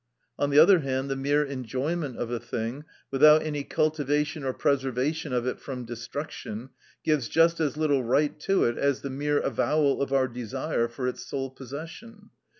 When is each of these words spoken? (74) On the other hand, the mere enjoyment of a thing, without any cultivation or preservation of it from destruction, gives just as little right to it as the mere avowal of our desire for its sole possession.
(74) 0.39 0.43
On 0.43 0.49
the 0.49 0.57
other 0.59 0.79
hand, 0.79 1.09
the 1.11 1.15
mere 1.15 1.43
enjoyment 1.43 2.17
of 2.17 2.31
a 2.31 2.39
thing, 2.39 2.85
without 3.11 3.43
any 3.43 3.63
cultivation 3.63 4.43
or 4.43 4.51
preservation 4.51 5.31
of 5.31 5.45
it 5.45 5.59
from 5.59 5.85
destruction, 5.85 6.71
gives 7.03 7.29
just 7.29 7.59
as 7.59 7.77
little 7.77 8.03
right 8.03 8.39
to 8.39 8.63
it 8.63 8.79
as 8.79 9.01
the 9.03 9.11
mere 9.11 9.37
avowal 9.39 10.01
of 10.01 10.11
our 10.11 10.27
desire 10.27 10.87
for 10.87 11.07
its 11.07 11.23
sole 11.23 11.51
possession. 11.51 12.31